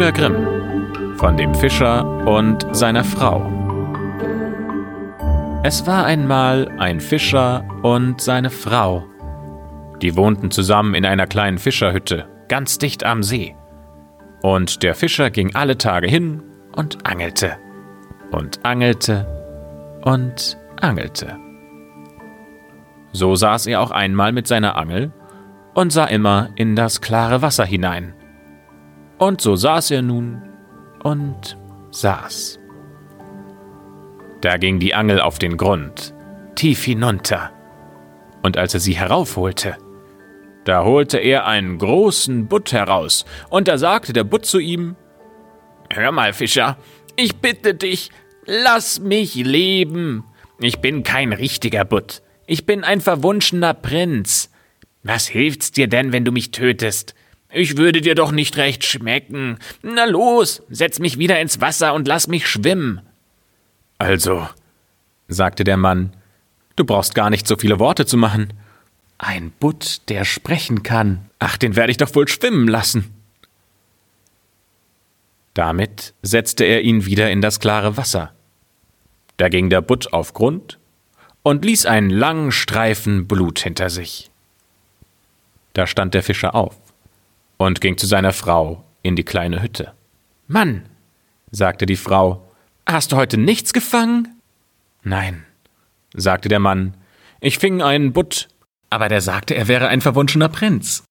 [0.00, 3.42] Brüder Grimm von dem Fischer und seiner Frau.
[5.62, 9.04] Es war einmal ein Fischer und seine Frau.
[10.00, 13.54] Die wohnten zusammen in einer kleinen Fischerhütte, ganz dicht am See.
[14.40, 17.58] Und der Fischer ging alle Tage hin und angelte
[18.30, 19.26] und angelte
[20.00, 21.36] und angelte.
[23.12, 25.12] So saß er auch einmal mit seiner Angel
[25.74, 28.14] und sah immer in das klare Wasser hinein.
[29.20, 30.40] Und so saß er nun
[31.02, 31.58] und
[31.90, 32.58] saß.
[34.40, 36.14] Da ging die Angel auf den Grund,
[36.54, 37.52] tief hinunter.
[38.42, 39.76] Und als er sie heraufholte,
[40.64, 44.96] da holte er einen großen Butt heraus, und da sagte der Butt zu ihm,
[45.92, 46.78] Hör mal, Fischer,
[47.16, 48.10] ich bitte dich,
[48.46, 50.24] lass mich leben.
[50.60, 52.22] Ich bin kein richtiger Butt.
[52.46, 54.50] Ich bin ein verwunschener Prinz.
[55.02, 57.14] Was hilft's dir denn, wenn du mich tötest?
[57.52, 59.58] Ich würde dir doch nicht recht schmecken.
[59.82, 63.00] Na los, setz mich wieder ins Wasser und lass mich schwimmen.
[63.98, 64.48] Also,
[65.26, 66.14] sagte der Mann,
[66.76, 68.52] du brauchst gar nicht so viele Worte zu machen.
[69.18, 71.28] Ein Butt, der sprechen kann.
[71.38, 73.12] Ach, den werde ich doch wohl schwimmen lassen.
[75.52, 78.32] Damit setzte er ihn wieder in das klare Wasser.
[79.36, 80.78] Da ging der Butt auf Grund
[81.42, 84.30] und ließ einen langen Streifen Blut hinter sich.
[85.72, 86.76] Da stand der Fischer auf
[87.60, 89.92] und ging zu seiner Frau in die kleine Hütte.
[90.48, 90.88] Mann,
[91.50, 92.50] sagte die Frau,
[92.86, 94.40] hast du heute nichts gefangen?
[95.02, 95.44] Nein,
[96.14, 96.94] sagte der Mann,
[97.38, 98.48] ich fing einen Butt,
[98.88, 101.04] aber der sagte, er wäre ein verwunschener Prinz.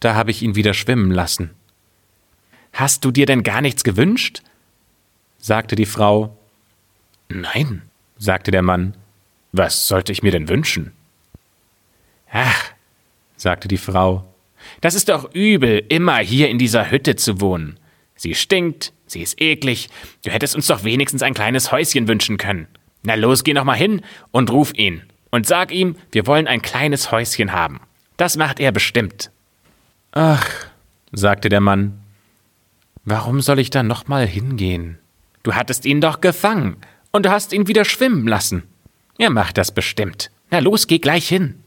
[0.00, 1.50] Da habe ich ihn wieder schwimmen lassen.
[2.72, 4.42] Hast du dir denn gar nichts gewünscht?
[5.38, 6.36] sagte die Frau.
[7.28, 7.82] Nein,
[8.18, 8.96] sagte der Mann,
[9.52, 10.94] was sollte ich mir denn wünschen?
[12.32, 12.72] Ach,
[13.36, 14.31] sagte die Frau,
[14.80, 17.78] das ist doch übel, immer hier in dieser Hütte zu wohnen.
[18.16, 19.88] Sie stinkt, sie ist eklig,
[20.24, 22.68] du hättest uns doch wenigstens ein kleines Häuschen wünschen können.
[23.02, 26.62] Na los, geh noch mal hin und ruf ihn und sag ihm, wir wollen ein
[26.62, 27.80] kleines Häuschen haben.
[28.16, 29.30] Das macht er bestimmt.
[30.12, 30.46] Ach,
[31.10, 32.00] sagte der Mann,
[33.04, 34.98] warum soll ich da noch mal hingehen?
[35.42, 36.76] Du hattest ihn doch gefangen
[37.10, 38.62] und du hast ihn wieder schwimmen lassen.
[39.18, 40.30] Er macht das bestimmt.
[40.50, 41.61] Na los, geh gleich hin.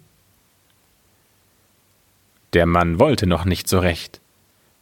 [2.56, 4.22] Der Mann wollte noch nicht so recht,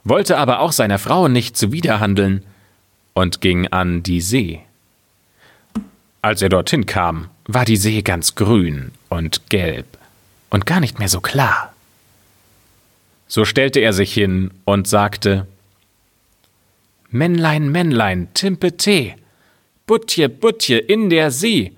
[0.03, 2.45] wollte aber auch seiner Frau nicht zuwiderhandeln
[3.15, 4.61] und ging an die See.
[6.21, 9.87] Als er dorthin kam, war die See ganz grün und gelb
[10.51, 11.73] und gar nicht mehr so klar.
[13.27, 15.47] So stellte er sich hin und sagte
[17.09, 19.15] Männlein, Männlein, Timpe Tee,
[19.87, 21.71] Butje, Butje in der See,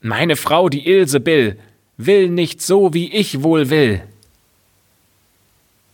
[0.00, 1.56] meine Frau, die Ilse Bill,
[1.98, 4.02] will nicht so, wie ich wohl will.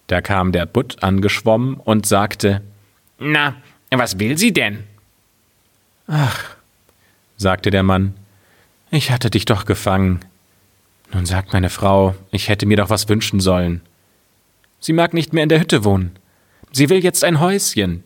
[0.06, 2.62] Da kam der Butt angeschwommen und sagte
[3.18, 3.56] Na,
[3.90, 4.84] was will sie denn?
[6.06, 6.56] Ach,
[7.36, 8.14] sagte der Mann,
[8.90, 10.20] ich hatte dich doch gefangen.
[11.12, 13.82] Nun sagt meine Frau, ich hätte mir doch was wünschen sollen.
[14.80, 16.16] Sie mag nicht mehr in der Hütte wohnen.
[16.72, 18.02] Sie will jetzt ein Häuschen.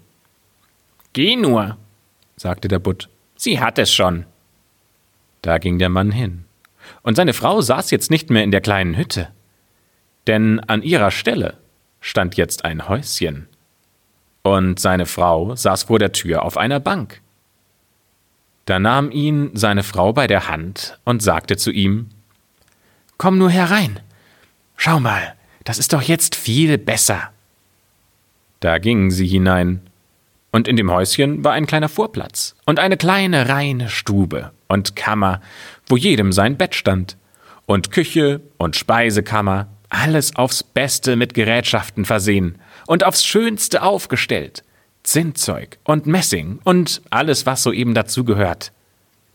[1.12, 1.76] Geh nur,
[2.36, 3.08] sagte der Butt.
[3.36, 4.26] Sie hat es schon.
[5.42, 6.44] Da ging der Mann hin.
[7.02, 9.28] Und seine Frau saß jetzt nicht mehr in der kleinen Hütte.
[10.26, 11.56] Denn an ihrer Stelle
[12.06, 13.49] stand jetzt ein Häuschen.
[14.43, 17.21] Und seine Frau saß vor der Tür auf einer Bank.
[18.65, 22.09] Da nahm ihn seine Frau bei der Hand und sagte zu ihm
[23.19, 23.99] Komm nur herein.
[24.77, 25.34] Schau mal,
[25.65, 27.31] das ist doch jetzt viel besser.
[28.61, 29.81] Da gingen sie hinein,
[30.53, 35.41] und in dem Häuschen war ein kleiner Vorplatz und eine kleine reine Stube und Kammer,
[35.87, 37.17] wo jedem sein Bett stand,
[37.67, 44.62] und Küche und Speisekammer, alles aufs Beste mit Gerätschaften versehen und aufs Schönste aufgestellt,
[45.02, 48.72] Zinnzeug und Messing und alles, was soeben dazugehört.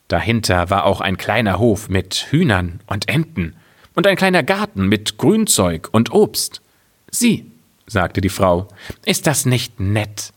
[0.07, 3.55] Dahinter war auch ein kleiner Hof mit Hühnern und Enten
[3.95, 6.61] und ein kleiner Garten mit Grünzeug und Obst.
[7.09, 7.45] Sieh,
[7.87, 8.67] sagte die Frau,
[9.05, 10.33] ist das nicht nett?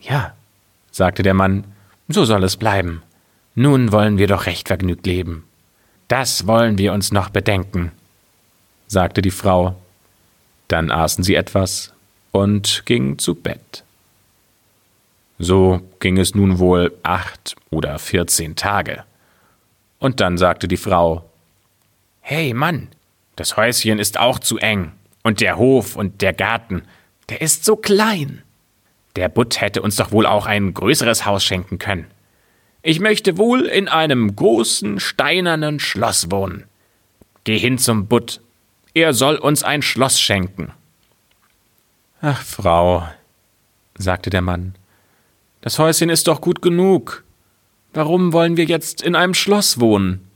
[0.00, 0.34] Ja,
[0.92, 1.64] sagte der Mann,
[2.08, 3.02] so soll es bleiben.
[3.54, 5.44] Nun wollen wir doch recht vergnügt leben.
[6.06, 7.92] Das wollen wir uns noch bedenken,
[8.88, 9.76] sagte die Frau.
[10.66, 11.92] Dann aßen sie etwas
[12.32, 13.84] und gingen zu Bett.
[15.38, 19.04] So ging es nun wohl acht oder vierzehn Tage.
[20.00, 21.24] Und dann sagte die Frau
[22.20, 22.88] Hey Mann,
[23.36, 24.92] das Häuschen ist auch zu eng,
[25.22, 26.82] und der Hof und der Garten,
[27.28, 28.42] der ist so klein.
[29.16, 32.06] Der Butt hätte uns doch wohl auch ein größeres Haus schenken können.
[32.82, 36.64] Ich möchte wohl in einem großen steinernen Schloss wohnen.
[37.44, 38.40] Geh hin zum Butt.
[38.98, 40.72] Er soll uns ein Schloss schenken.
[42.20, 43.08] Ach, Frau,
[43.96, 44.74] sagte der Mann,
[45.60, 47.22] Das Häuschen ist doch gut genug.
[47.92, 50.28] Warum wollen wir jetzt in einem Schloss wohnen?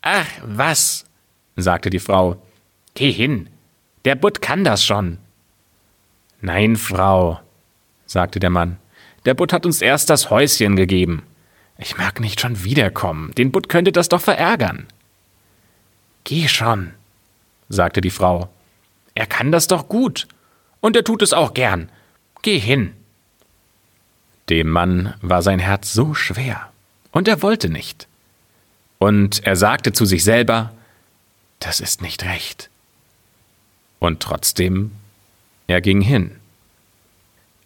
[0.00, 1.04] Ach, was,
[1.54, 2.40] sagte die Frau.
[2.94, 3.50] Geh hin.
[4.06, 5.18] Der Butt kann das schon.
[6.40, 7.38] Nein, Frau,
[8.06, 8.78] sagte der Mann.
[9.26, 11.22] Der Butt hat uns erst das Häuschen gegeben.
[11.76, 13.34] Ich mag nicht schon wiederkommen.
[13.34, 14.86] Den Butt könnte das doch verärgern.
[16.24, 16.94] Geh schon,
[17.72, 18.48] sagte die Frau.
[19.14, 20.28] Er kann das doch gut.
[20.80, 21.90] Und er tut es auch gern.
[22.42, 22.92] Geh hin.
[24.48, 26.70] Dem Mann war sein Herz so schwer,
[27.12, 28.08] und er wollte nicht.
[28.98, 30.72] Und er sagte zu sich selber,
[31.60, 32.68] das ist nicht recht.
[34.00, 34.90] Und trotzdem,
[35.68, 36.32] er ging hin.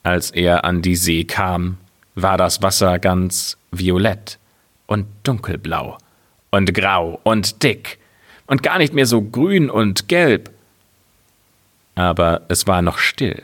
[0.03, 1.79] Als er an die See kam,
[2.14, 4.38] war das Wasser ganz violett
[4.87, 5.99] und dunkelblau
[6.50, 7.99] und grau und dick
[8.46, 10.50] und gar nicht mehr so grün und gelb.
[11.94, 13.43] Aber es war noch still.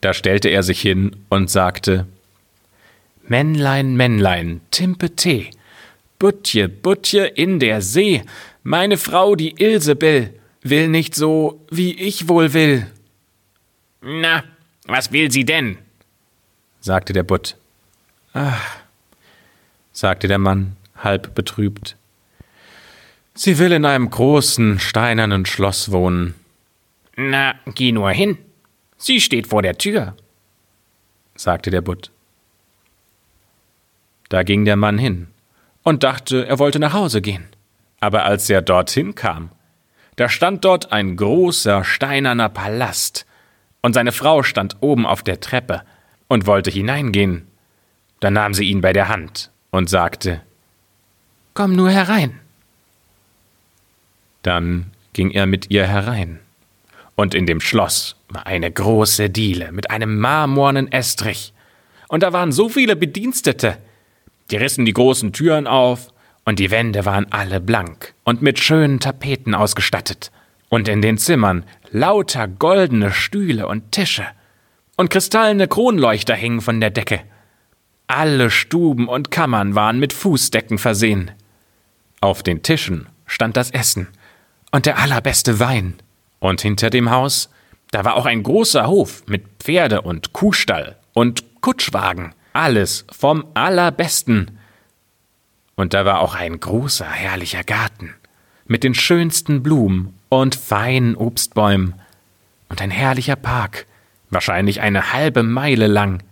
[0.00, 2.06] Da stellte er sich hin und sagte
[3.28, 5.46] Männlein, Männlein, Timpete,
[6.18, 8.22] Butje, Butje in der See,
[8.62, 10.32] meine Frau, die Ilsebell,
[10.62, 12.86] will nicht so, wie ich wohl will.
[14.00, 14.44] Na,
[14.86, 15.78] was will sie denn?
[16.80, 17.56] sagte der Butt.
[18.32, 18.76] Ach,
[19.92, 21.95] sagte der Mann, halb betrübt.
[23.38, 26.34] Sie will in einem großen, steinernen Schloss wohnen.
[27.16, 28.38] Na, geh nur hin.
[28.96, 30.16] Sie steht vor der Tür,
[31.34, 32.10] sagte der Butt.
[34.30, 35.28] Da ging der Mann hin
[35.82, 37.46] und dachte, er wollte nach Hause gehen.
[38.00, 39.50] Aber als er dorthin kam,
[40.16, 43.26] da stand dort ein großer steinerner Palast,
[43.82, 45.82] und seine Frau stand oben auf der Treppe
[46.26, 47.46] und wollte hineingehen.
[48.20, 50.40] Da nahm sie ihn bei der Hand und sagte
[51.52, 52.40] Komm nur herein.
[54.46, 56.38] Dann ging er mit ihr herein,
[57.16, 61.52] und in dem Schloss war eine große Diele mit einem marmornen Estrich,
[62.06, 63.76] und da waren so viele Bedienstete,
[64.52, 66.12] die rissen die großen Türen auf,
[66.44, 70.30] und die Wände waren alle blank und mit schönen Tapeten ausgestattet,
[70.68, 74.26] und in den Zimmern lauter goldene Stühle und Tische,
[74.96, 77.18] und kristallene Kronleuchter hingen von der Decke.
[78.06, 81.32] Alle Stuben und Kammern waren mit Fußdecken versehen.
[82.20, 84.06] Auf den Tischen stand das Essen
[84.70, 85.94] und der allerbeste Wein.
[86.38, 87.50] Und hinter dem Haus,
[87.90, 92.34] da war auch ein großer Hof mit Pferde und Kuhstall und Kutschwagen.
[92.52, 94.58] Alles vom allerbesten.
[95.74, 98.14] Und da war auch ein großer, herrlicher Garten
[98.66, 101.94] mit den schönsten Blumen und feinen Obstbäumen
[102.68, 103.86] und ein herrlicher Park,
[104.30, 106.22] wahrscheinlich eine halbe Meile lang.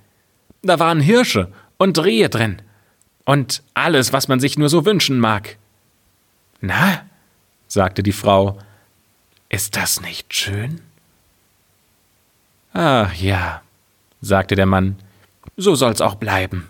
[0.63, 2.61] Da waren Hirsche und Rehe drin
[3.25, 5.57] und alles, was man sich nur so wünschen mag.
[6.61, 7.03] Na,
[7.75, 8.57] sagte die Frau,
[9.49, 10.81] ist das nicht schön?
[12.73, 13.63] Ach ja,
[14.23, 14.97] sagte der Mann,
[15.57, 16.69] so soll's auch bleiben.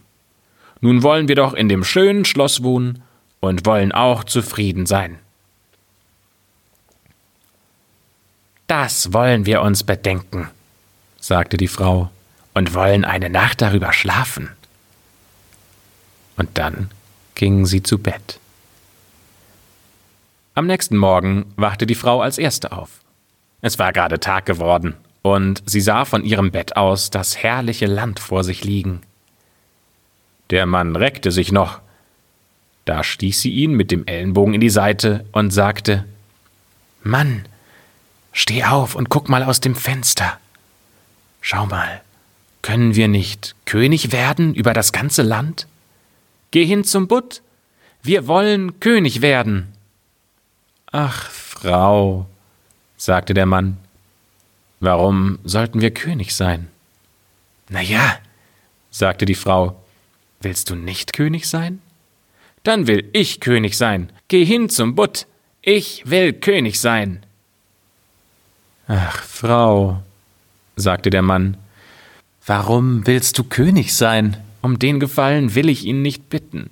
[0.80, 3.02] Nun wollen wir doch in dem schönen Schloss wohnen
[3.40, 5.18] und wollen auch zufrieden sein.
[8.66, 10.48] Das wollen wir uns bedenken,
[11.20, 12.10] sagte die Frau,
[12.54, 14.50] und wollen eine Nacht darüber schlafen.
[16.36, 16.90] Und dann
[17.34, 18.38] gingen sie zu Bett.
[20.56, 23.00] Am nächsten Morgen wachte die Frau als erste auf.
[23.60, 28.20] Es war gerade Tag geworden, und sie sah von ihrem Bett aus das herrliche Land
[28.20, 29.00] vor sich liegen.
[30.50, 31.80] Der Mann reckte sich noch.
[32.84, 36.04] Da stieß sie ihn mit dem Ellenbogen in die Seite und sagte
[37.02, 37.46] Mann,
[38.32, 40.38] steh auf und guck mal aus dem Fenster.
[41.40, 42.00] Schau mal,
[42.62, 45.66] können wir nicht König werden über das ganze Land?
[46.52, 47.42] Geh hin zum Butt.
[48.02, 49.73] Wir wollen König werden.
[50.96, 52.24] Ach, Frau,
[52.96, 53.78] sagte der Mann,
[54.78, 56.68] warum sollten wir König sein?
[57.68, 58.18] Na ja,
[58.92, 59.82] sagte die Frau,
[60.40, 61.82] willst du nicht König sein?
[62.62, 64.12] Dann will ich König sein.
[64.28, 65.26] Geh hin zum Butt.
[65.62, 67.26] Ich will König sein.
[68.86, 70.00] Ach, Frau,
[70.76, 71.56] sagte der Mann,
[72.46, 74.36] warum willst du König sein?
[74.62, 76.70] Um den Gefallen will ich ihn nicht bitten.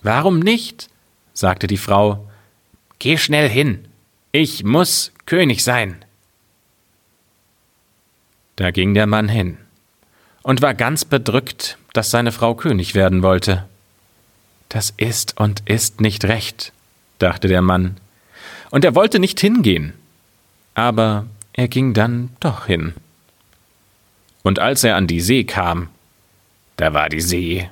[0.00, 0.88] Warum nicht?
[1.34, 2.26] sagte die Frau.
[3.02, 3.88] Geh schnell hin.
[4.30, 6.04] Ich muss König sein.
[8.54, 9.56] Da ging der Mann hin
[10.44, 13.68] und war ganz bedrückt, dass seine Frau König werden wollte.
[14.68, 16.72] Das ist und ist nicht recht,
[17.18, 17.96] dachte der Mann,
[18.70, 19.94] und er wollte nicht hingehen.
[20.74, 22.94] Aber er ging dann doch hin.
[24.44, 25.88] Und als er an die See kam,
[26.76, 27.68] da war die See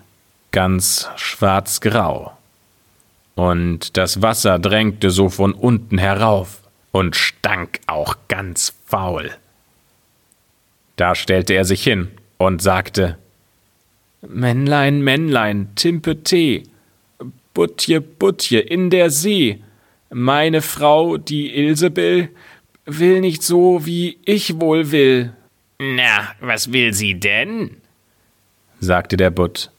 [0.50, 2.37] ganz schwarzgrau.
[3.40, 6.61] Und das Wasser drängte so von unten herauf
[6.92, 9.30] und stank auch ganz faul.
[10.97, 13.16] Da stellte er sich hin und sagte
[14.20, 16.64] Männlein, Männlein, Timpe Tee,
[17.54, 19.62] Butje, Butje in der See,
[20.11, 22.28] meine Frau, die Ilsebill,
[22.85, 25.32] will nicht so, wie ich wohl will.
[25.78, 27.78] Na, was will sie denn?
[28.80, 29.70] sagte der Butt.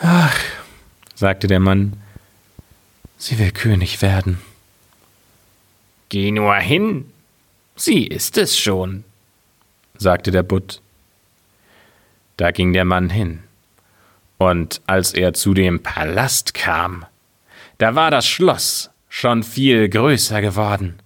[0.00, 0.36] Ach,
[1.14, 1.92] sagte der Mann,
[3.20, 4.38] sie will König werden.
[6.08, 7.12] Geh nur hin,
[7.76, 9.04] sie ist es schon,
[9.96, 10.80] sagte der Butt.
[12.36, 13.40] Da ging der Mann hin,
[14.38, 17.04] und als er zu dem Palast kam,
[17.78, 20.98] da war das Schloss schon viel größer geworden,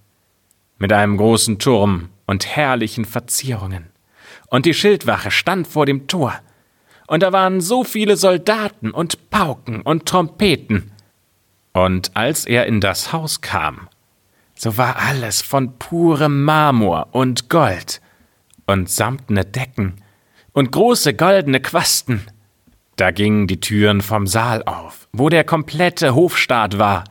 [0.78, 3.86] mit einem großen Turm und herrlichen Verzierungen,
[4.46, 6.38] und die Schildwache stand vor dem Tor,
[7.08, 10.93] und da waren so viele Soldaten und Pauken und Trompeten.
[11.74, 13.88] Und als er in das Haus kam,
[14.54, 18.00] so war alles von purem Marmor und Gold
[18.66, 19.96] und samtne Decken
[20.52, 22.22] und große goldene Quasten.
[22.96, 27.04] Da gingen die Türen vom Saal auf, wo der komplette Hofstaat war,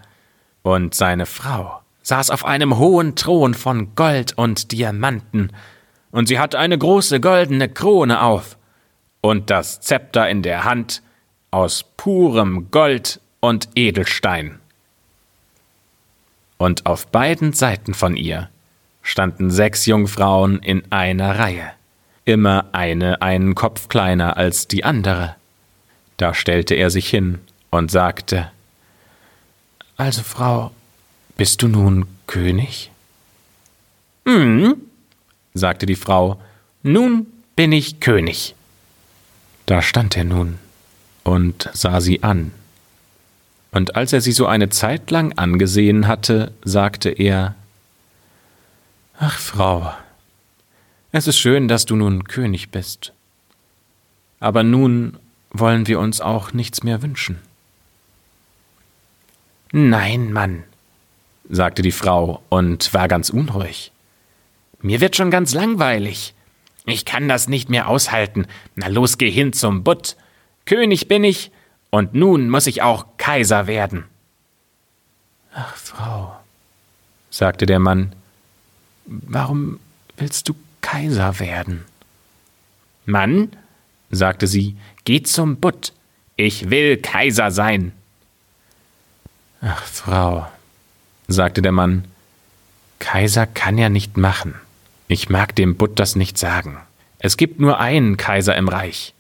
[0.62, 5.52] und seine Frau saß auf einem hohen Thron von Gold und Diamanten,
[6.12, 8.58] und sie hatte eine große goldene Krone auf,
[9.20, 11.02] und das Zepter in der Hand
[11.52, 14.58] aus purem Gold und Edelstein.
[16.58, 18.50] Und auf beiden Seiten von ihr
[19.02, 21.74] standen sechs Jungfrauen in einer Reihe,
[22.24, 25.36] immer eine einen Kopf kleiner als die andere.
[26.16, 28.50] Da stellte er sich hin und sagte
[29.98, 30.72] Also, Frau,
[31.36, 32.92] bist du nun König?
[34.26, 34.78] Hm,
[35.54, 36.40] sagte die Frau,
[36.82, 38.56] nun bin ich König.
[39.66, 40.60] Da stand er nun
[41.26, 42.54] und sah sie an.
[43.74, 47.56] Und als er sie so eine Zeit lang angesehen hatte, sagte er
[49.18, 49.92] Ach, Frau,
[51.12, 53.14] es ist schön, dass du nun König bist.
[54.40, 55.18] Aber nun
[55.52, 57.40] wollen wir uns auch nichts mehr wünschen.
[59.72, 60.64] Nein, Mann,
[61.50, 63.92] sagte die Frau und war ganz unruhig.
[64.82, 66.36] Mir wird schon ganz langweilig.
[66.86, 68.46] Ich kann das nicht mehr aushalten.
[68.76, 70.16] Na los, geh hin zum Butt.
[70.66, 71.52] König bin ich,
[71.94, 74.06] und nun muss ich auch Kaiser werden.
[75.54, 76.36] Ach, Frau,
[77.30, 78.14] sagte der Mann,
[79.06, 79.80] warum
[80.18, 81.86] willst du Kaiser werden?
[83.06, 83.56] Mann,
[84.10, 85.94] sagte sie, geh zum Butt.
[86.36, 87.92] Ich will Kaiser sein.
[89.62, 90.48] Ach, Frau,
[91.28, 92.06] sagte der Mann,
[92.98, 94.56] Kaiser kann er nicht machen.
[95.08, 96.80] Ich mag dem Butt das nicht sagen.
[97.20, 99.14] Es gibt nur einen Kaiser im Reich.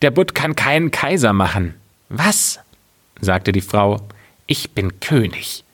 [0.00, 1.74] Der Butt kann keinen Kaiser machen.
[2.08, 2.60] Was?
[3.20, 4.00] sagte die Frau.
[4.46, 5.64] Ich bin König.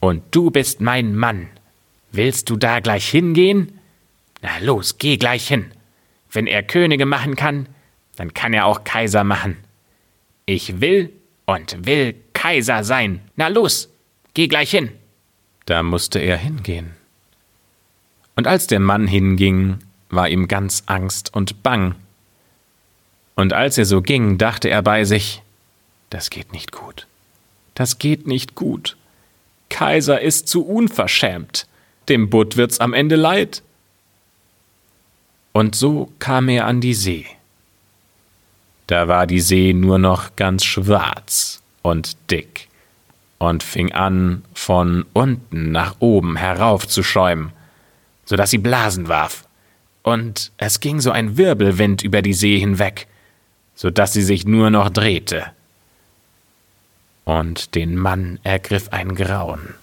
[0.00, 1.48] Und du bist mein Mann.
[2.12, 3.78] Willst du da gleich hingehen?
[4.42, 5.72] Na los, geh gleich hin.
[6.30, 7.68] Wenn er Könige machen kann,
[8.16, 9.56] dann kann er auch Kaiser machen.
[10.44, 11.12] Ich will
[11.44, 13.20] und will Kaiser sein.
[13.36, 13.88] Na los,
[14.34, 14.92] geh gleich hin.
[15.66, 16.92] Da musste er hingehen.
[18.36, 19.78] Und als der Mann hinging,
[20.10, 21.94] war ihm ganz Angst und Bang.
[23.34, 25.42] Und als er so ging, dachte er bei sich,
[26.10, 27.06] das geht nicht gut.
[27.74, 28.96] Das geht nicht gut.
[29.68, 31.66] Kaiser ist zu unverschämt.
[32.08, 33.62] Dem Butt wird's am Ende leid.
[35.52, 37.26] Und so kam er an die See.
[38.86, 42.68] Da war die See nur noch ganz schwarz und dick
[43.38, 47.52] und fing an, von unten nach oben herauf zu schäumen
[48.26, 49.44] so dass sie Blasen warf.
[50.02, 53.06] Und es ging so ein Wirbelwind über die See hinweg,
[53.74, 55.46] so dass sie sich nur noch drehte.
[57.26, 59.74] Und den Mann ergriff ein Grauen.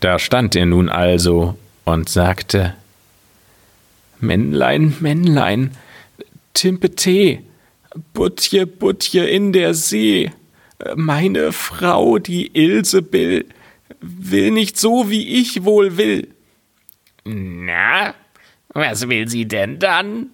[0.00, 2.74] Da stand er nun also und sagte
[4.20, 5.76] Männlein, Männlein,
[6.54, 7.40] Timpete,
[8.14, 10.32] Butje, Butje in der See,
[10.96, 13.44] meine Frau, die Ilsebill,
[14.00, 16.28] will nicht so, wie ich wohl will.
[17.24, 18.14] Na,
[18.70, 20.30] was will sie denn dann?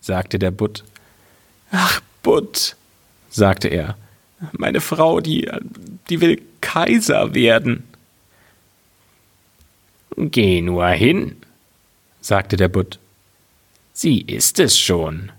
[0.00, 0.84] sagte der Butt.
[1.70, 2.76] Ach, Butt,
[3.30, 3.96] sagte er,
[4.52, 5.50] meine Frau, die,
[6.08, 7.84] die will Kaiser werden.
[10.16, 11.36] Geh nur hin,
[12.20, 12.98] sagte der Butt.
[13.92, 15.32] Sie ist es schon.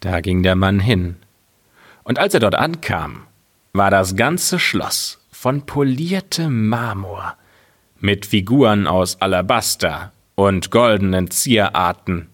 [0.00, 1.16] Da ging der Mann hin.
[2.04, 3.24] Und als er dort ankam,
[3.72, 7.36] war das ganze Schloss von poliertem Marmor
[8.00, 12.28] mit Figuren aus Alabaster und goldenen Zierarten.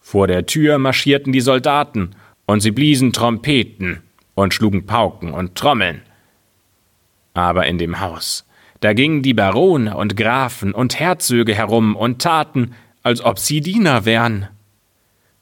[0.00, 2.14] Vor der Tür marschierten die Soldaten,
[2.46, 4.02] und sie bliesen Trompeten
[4.34, 6.02] und schlugen Pauken und Trommeln.
[7.32, 8.46] Aber in dem Haus,
[8.80, 14.04] da gingen die Barone und Grafen und Herzöge herum und taten, als ob sie Diener
[14.04, 14.48] wären.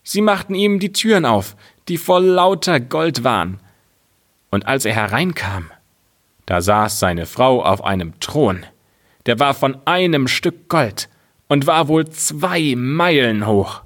[0.02, 1.56] Sie machten ihm die Türen auf,
[1.88, 3.60] die voll lauter Gold waren.
[4.50, 5.70] Und als er hereinkam,
[6.46, 8.64] da saß seine Frau auf einem Thron,
[9.26, 11.08] der war von einem Stück Gold
[11.48, 13.82] und war wohl zwei Meilen hoch.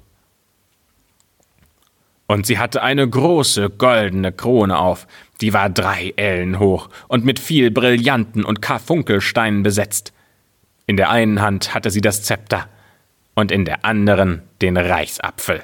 [2.27, 5.07] Und sie hatte eine große goldene Krone auf,
[5.39, 10.13] die war drei Ellen hoch und mit viel Brillanten und Karfunkelsteinen besetzt.
[10.85, 12.67] In der einen Hand hatte sie das Zepter
[13.33, 15.63] und in der anderen den Reichsapfel.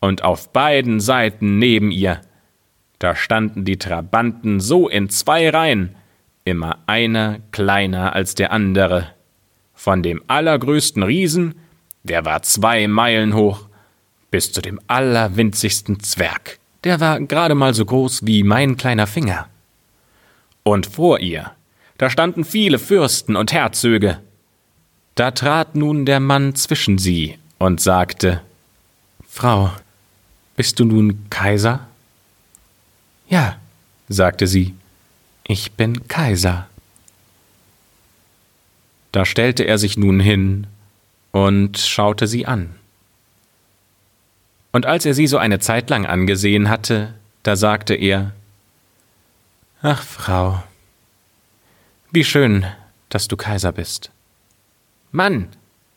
[0.00, 2.20] Und auf beiden Seiten neben ihr,
[2.98, 5.96] da standen die Trabanten so in zwei Reihen,
[6.44, 9.08] immer einer kleiner als der andere.
[9.72, 11.54] Von dem allergrößten Riesen,
[12.02, 13.68] der war zwei Meilen hoch,
[14.34, 19.48] bis zu dem allerwinzigsten Zwerg, der war gerade mal so groß wie mein kleiner Finger.
[20.64, 21.52] Und vor ihr,
[21.98, 24.18] da standen viele Fürsten und Herzöge.
[25.14, 28.40] Da trat nun der Mann zwischen sie und sagte
[29.28, 29.70] Frau,
[30.56, 31.86] bist du nun Kaiser?
[33.28, 33.60] Ja,
[34.08, 34.74] sagte sie,
[35.46, 36.66] ich bin Kaiser.
[39.12, 40.66] Da stellte er sich nun hin
[41.30, 42.74] und schaute sie an.
[44.74, 47.14] Und als er sie so eine Zeit lang angesehen hatte,
[47.44, 48.32] da sagte er
[49.82, 50.64] Ach, Frau,
[52.10, 52.66] wie schön,
[53.08, 54.10] dass du Kaiser bist.
[55.12, 55.46] Mann,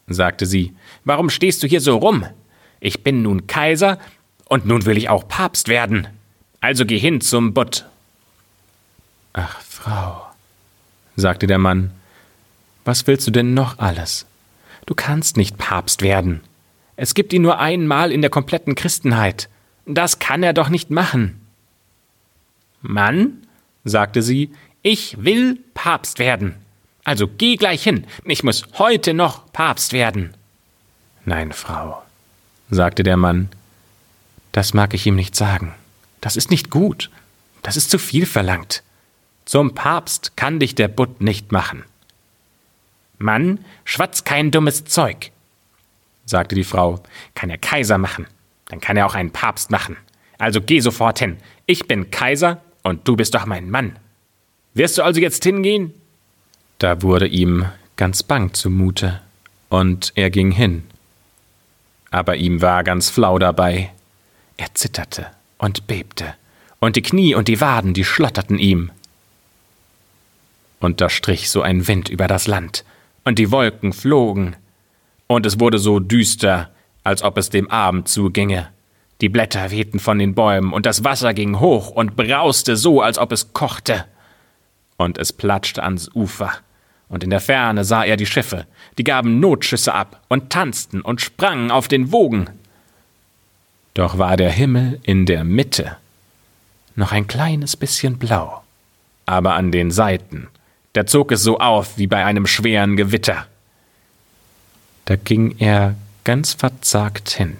[0.05, 2.23] sagte sie, warum stehst du hier so rum?
[2.79, 3.97] Ich bin nun Kaiser
[4.45, 6.07] und nun will ich auch Papst werden.
[6.61, 7.87] Also geh hin zum Butt.
[9.33, 10.23] Ach, Frau,
[11.15, 11.89] sagte der Mann,
[12.85, 14.27] was willst du denn noch alles?
[14.85, 16.41] Du kannst nicht Papst werden.
[16.97, 19.47] Es gibt ihn nur einmal in der kompletten Christenheit.
[19.85, 21.39] Das kann er doch nicht machen.
[22.81, 23.47] Mann,
[23.85, 24.51] sagte sie,
[24.81, 26.55] ich will Papst werden.
[27.03, 28.05] Also geh gleich hin.
[28.25, 30.33] Ich muss heute noch Papst werden.
[31.23, 32.01] Nein, Frau,
[32.69, 33.49] sagte der Mann,
[34.51, 35.73] das mag ich ihm nicht sagen.
[36.19, 37.09] Das ist nicht gut.
[37.61, 38.81] Das ist zu viel verlangt.
[39.45, 41.83] Zum Papst kann dich der Butt nicht machen.
[43.17, 45.31] Mann, schwatz kein dummes Zeug,
[46.27, 47.01] sagte die Frau.
[47.33, 48.27] Kann er Kaiser machen,
[48.69, 49.97] dann kann er auch einen Papst machen.
[50.37, 51.37] Also geh sofort hin.
[51.65, 53.97] Ich bin Kaiser und du bist doch mein Mann.
[54.75, 55.91] Wirst du also jetzt hingehen?
[56.77, 59.21] Da wurde ihm ganz bang zumute,
[59.69, 60.83] und er ging hin.
[62.11, 63.91] Aber ihm war ganz flau dabei.
[64.57, 65.25] Er zitterte
[65.57, 66.35] und bebte,
[66.79, 68.91] und die Knie und die Waden, die schlotterten ihm
[70.79, 72.83] und da strich so ein Wind über das Land,
[73.23, 74.55] und die Wolken flogen,
[75.27, 76.69] und es wurde so düster,
[77.03, 78.69] als ob es dem Abend zuginge.
[79.21, 83.17] Die Blätter wehten von den Bäumen, und das Wasser ging hoch und brauste so, als
[83.17, 84.05] ob es kochte.
[84.97, 86.51] Und es platschte ans Ufer,
[87.09, 88.65] und in der Ferne sah er die Schiffe,
[88.97, 92.49] die gaben Notschüsse ab und tanzten und sprangen auf den Wogen.
[93.93, 95.97] Doch war der Himmel in der Mitte
[96.95, 98.63] noch ein kleines bisschen blau,
[99.25, 100.47] aber an den Seiten
[100.97, 103.45] da zog es so auf wie bei einem schweren Gewitter.
[105.07, 107.55] Da ging er ganz verzagt hin.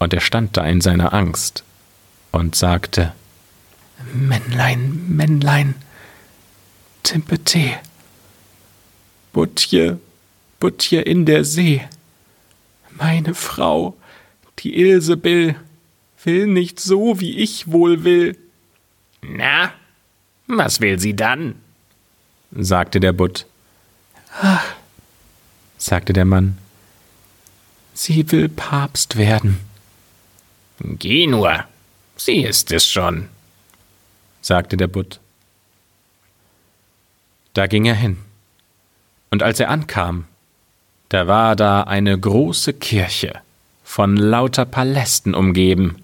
[0.00, 1.62] Und er stand da in seiner Angst
[2.32, 3.12] und sagte
[4.12, 5.76] Männlein, Männlein,
[7.04, 7.78] Timpete,
[9.32, 10.00] Butje,
[10.58, 11.86] Butje in der See.
[12.90, 13.96] Meine Frau,
[14.58, 15.54] die Ilsebill,
[16.24, 18.36] will nicht so, wie ich wohl will.
[19.20, 19.72] Na,
[20.48, 21.54] was will sie dann?
[22.50, 23.46] sagte der Butt.
[24.40, 24.64] Ach,
[25.82, 26.58] sagte der Mann,
[27.92, 29.58] sie will Papst werden.
[30.78, 31.64] Geh nur,
[32.16, 33.28] sie ist es schon,
[34.40, 35.18] sagte der Butt.
[37.54, 38.16] Da ging er hin,
[39.30, 40.26] und als er ankam,
[41.08, 43.40] da war da eine große Kirche,
[43.82, 45.96] von lauter Palästen umgeben.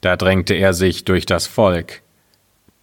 [0.00, 2.02] Da drängte er sich durch das Volk,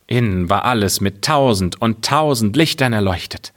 [0.05, 3.51] Innen war alles mit tausend und tausend Lichtern erleuchtet,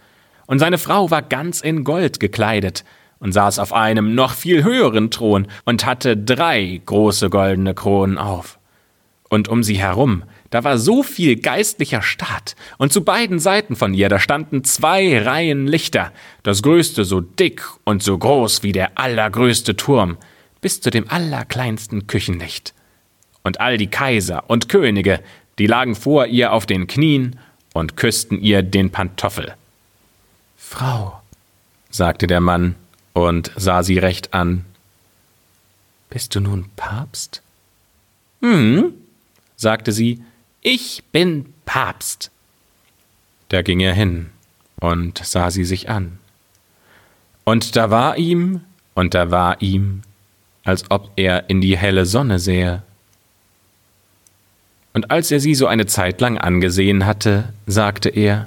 [0.50, 2.84] und seine Frau war ganz in Gold gekleidet
[3.20, 8.58] und saß auf einem noch viel höheren Thron und hatte drei große goldene Kronen auf.
[9.28, 13.94] Und um sie herum, da war so viel geistlicher Staat, und zu beiden Seiten von
[13.94, 16.10] ihr, da standen zwei Reihen Lichter,
[16.42, 20.16] das größte so dick und so groß wie der allergrößte Turm,
[20.60, 22.74] bis zu dem allerkleinsten Küchenlicht.
[23.44, 25.20] Und all die Kaiser und Könige,
[25.60, 27.38] die lagen vor ihr auf den Knien
[27.72, 29.54] und küssten ihr den Pantoffel.
[30.70, 31.20] Frau,
[31.90, 32.76] sagte der Mann
[33.12, 34.64] und sah sie recht an.
[36.08, 37.42] Bist du nun Papst?
[38.40, 38.94] Hm,
[39.56, 40.22] sagte sie,
[40.62, 42.30] ich bin Papst.
[43.48, 44.30] Da ging er hin
[44.80, 46.20] und sah sie sich an.
[47.42, 48.60] Und da war ihm,
[48.94, 50.02] und da war ihm,
[50.62, 52.84] als ob er in die helle Sonne sähe.
[54.92, 58.46] Und als er sie so eine Zeit lang angesehen hatte, sagte er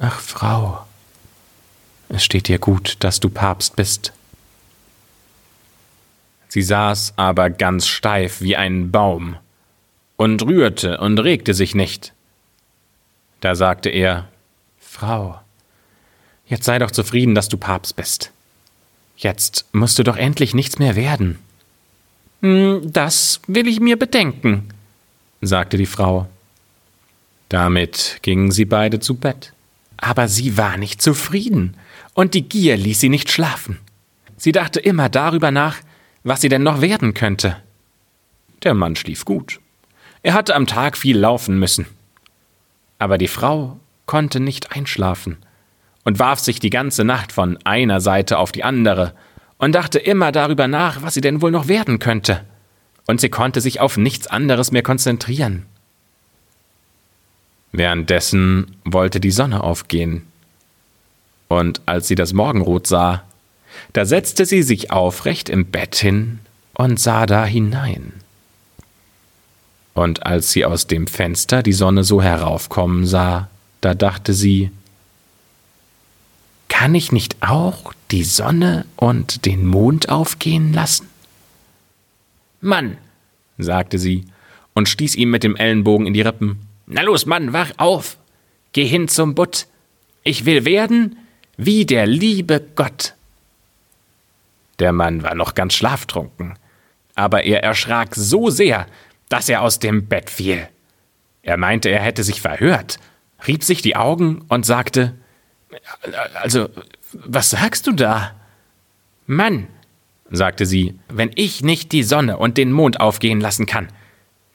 [0.00, 0.86] Ach Frau,
[2.08, 4.12] es steht dir gut, dass du Papst bist.
[6.48, 9.36] Sie saß aber ganz steif wie ein Baum
[10.16, 12.12] und rührte und regte sich nicht.
[13.40, 14.28] Da sagte er
[14.78, 15.40] Frau,
[16.46, 18.32] jetzt sei doch zufrieden, dass du Papst bist.
[19.16, 21.38] Jetzt musst du doch endlich nichts mehr werden.
[22.40, 24.68] Hm, das will ich mir bedenken,
[25.40, 26.28] sagte die Frau.
[27.48, 29.52] Damit gingen sie beide zu Bett.
[29.98, 31.76] Aber sie war nicht zufrieden,
[32.14, 33.78] und die Gier ließ sie nicht schlafen.
[34.36, 35.76] Sie dachte immer darüber nach,
[36.22, 37.56] was sie denn noch werden könnte.
[38.62, 39.60] Der Mann schlief gut.
[40.22, 41.86] Er hatte am Tag viel laufen müssen.
[42.98, 45.36] Aber die Frau konnte nicht einschlafen
[46.04, 49.14] und warf sich die ganze Nacht von einer Seite auf die andere
[49.58, 52.44] und dachte immer darüber nach, was sie denn wohl noch werden könnte.
[53.06, 55.66] Und sie konnte sich auf nichts anderes mehr konzentrieren.
[57.72, 60.22] Währenddessen wollte die Sonne aufgehen.
[61.48, 63.22] Und als sie das Morgenrot sah,
[63.92, 66.40] da setzte sie sich aufrecht im Bett hin
[66.74, 68.12] und sah da hinein.
[69.94, 73.48] Und als sie aus dem Fenster die Sonne so heraufkommen sah,
[73.80, 74.70] da dachte sie,
[76.68, 81.08] kann ich nicht auch die Sonne und den Mond aufgehen lassen?
[82.60, 82.98] Mann,
[83.56, 84.26] sagte sie
[84.74, 86.67] und stieß ihm mit dem Ellenbogen in die Rippen.
[86.90, 88.16] Na los, Mann, wach auf.
[88.72, 89.66] Geh hin zum Butt.
[90.22, 91.18] Ich will werden
[91.58, 93.14] wie der liebe Gott.
[94.78, 96.56] Der Mann war noch ganz schlaftrunken,
[97.14, 98.86] aber er erschrak so sehr,
[99.28, 100.68] dass er aus dem Bett fiel.
[101.42, 102.98] Er meinte, er hätte sich verhört,
[103.46, 105.14] rieb sich die Augen und sagte
[106.40, 106.68] Also,
[107.12, 108.34] was sagst du da?
[109.26, 109.66] Mann,
[110.30, 113.88] sagte sie, wenn ich nicht die Sonne und den Mond aufgehen lassen kann,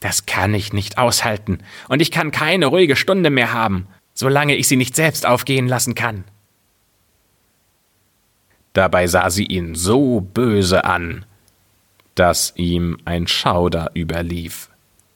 [0.03, 4.67] das kann ich nicht aushalten, und ich kann keine ruhige Stunde mehr haben, solange ich
[4.67, 6.25] sie nicht selbst aufgehen lassen kann.
[8.73, 11.25] Dabei sah sie ihn so böse an,
[12.15, 14.69] dass ihm ein Schauder überlief.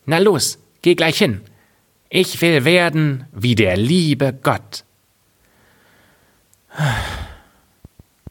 [0.06, 1.42] Na los, geh gleich hin.
[2.10, 4.86] Ich will werden wie der liebe Gott.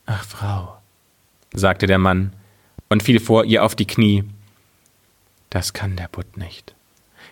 [0.07, 0.79] Ach, Frau,
[1.53, 2.33] sagte der Mann
[2.89, 4.25] und fiel vor ihr auf die Knie.
[5.51, 6.75] Das kann der Butt nicht.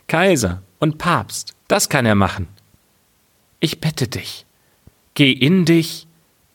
[0.06, 2.48] Kaiser und Papst, das kann er machen.
[3.60, 4.44] Ich bitte dich,
[5.14, 6.06] geh in dich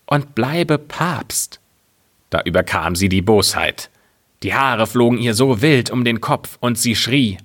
[0.05, 1.59] und bleibe Papst.
[2.29, 3.89] Da überkam sie die Bosheit.
[4.43, 7.37] Die Haare flogen ihr so wild um den Kopf und sie schrie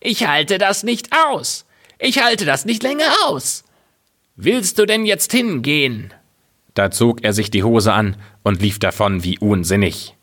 [0.00, 1.66] Ich halte das nicht aus.
[1.98, 3.64] Ich halte das nicht länger aus.
[4.36, 6.14] Willst du denn jetzt hingehen?
[6.74, 10.14] Da zog er sich die Hose an und lief davon wie unsinnig.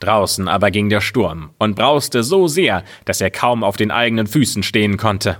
[0.00, 4.26] Draußen aber ging der Sturm und brauste so sehr, dass er kaum auf den eigenen
[4.26, 5.38] Füßen stehen konnte.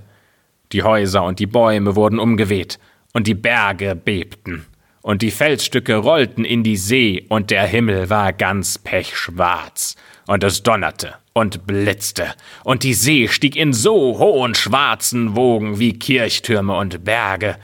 [0.72, 2.78] Die Häuser und die Bäume wurden umgeweht,
[3.14, 4.66] und die Berge bebten
[5.08, 10.62] und die Felsstücke rollten in die See, und der Himmel war ganz pechschwarz, und es
[10.62, 17.04] donnerte und blitzte, und die See stieg in so hohen schwarzen Wogen wie Kirchtürme und
[17.04, 17.56] Berge,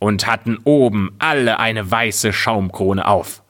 [0.00, 3.44] und hatten oben alle eine weiße Schaumkrone auf.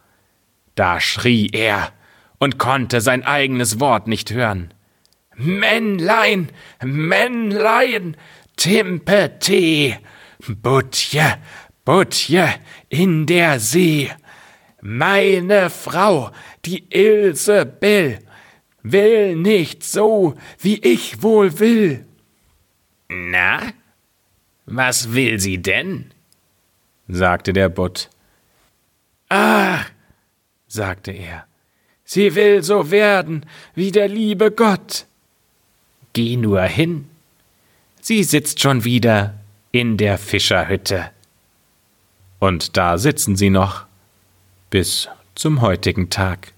[0.74, 1.92] Da schrie er
[2.38, 4.72] und konnte sein eigenes Wort nicht hören.
[5.36, 6.50] Männlein,
[6.82, 8.16] Männlein,
[8.56, 9.98] Timpete,
[10.48, 11.38] Butje,
[11.84, 12.54] Butje
[12.88, 14.10] in der See.
[14.80, 16.30] Meine Frau,
[16.64, 18.18] die Ilse Bill,
[18.82, 22.06] will nicht so, wie ich wohl will.
[23.08, 23.72] Na,
[24.66, 26.12] was will sie denn?
[27.08, 28.10] sagte der Butt.
[29.30, 29.80] Ah,
[30.66, 31.47] sagte er,
[32.08, 33.44] sie will so werden
[33.74, 35.04] wie der liebe Gott.
[36.14, 37.04] Geh nur hin.
[38.00, 39.34] Sie sitzt schon wieder
[39.72, 41.10] in der Fischerhütte.
[42.38, 43.84] Und da sitzen sie noch
[44.70, 46.54] bis zum heutigen Tag.